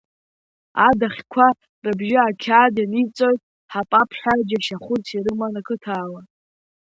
Адаӷьқәа 0.87 1.47
рыбжьы 1.85 2.19
ақьаад 2.21 2.75
ианиҵоит 2.79 3.41
ҳапап 3.73 4.09
ҳәа 4.19 4.33
џьашьахәыс 4.47 5.05
ирыман 5.17 5.53
ақыҭауаа. 5.59 6.21